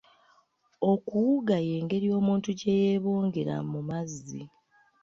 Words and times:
Okuwuga 0.91 1.55
y'engeri 1.67 2.07
omuntu 2.19 2.49
gye 2.59 2.73
yeebongera 2.81 3.55
mu 3.71 3.79
mazzi. 3.89 4.41